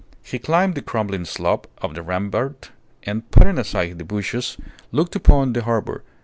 He 0.23 0.39
climbed 0.39 0.73
the 0.73 0.81
crumbling 0.81 1.25
slope 1.25 1.67
of 1.77 1.93
the 1.93 2.01
rampart, 2.01 2.71
and, 3.03 3.29
putting 3.29 3.59
aside 3.59 3.99
the 3.99 4.03
bushes, 4.03 4.57
looked 4.91 5.15
upon 5.15 5.53
the 5.53 5.61
harbour. 5.61 6.03